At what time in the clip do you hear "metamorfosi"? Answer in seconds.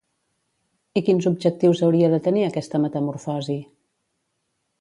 2.87-3.59